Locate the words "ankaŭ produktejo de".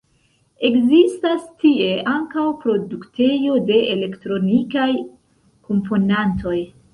2.13-3.77